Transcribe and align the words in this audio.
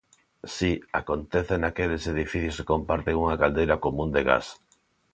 Si, 0.55 0.69
acontece 1.01 1.55
naqueles 1.63 2.03
edificios 2.13 2.57
que 2.57 2.69
comparten 2.73 3.19
unha 3.23 3.39
caldeira 3.41 3.81
común 3.85 4.09
de 4.15 4.21
gas. 4.29 4.47